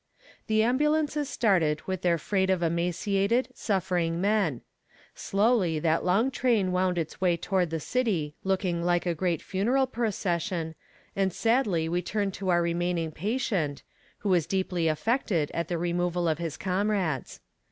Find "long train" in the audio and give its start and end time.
6.03-6.71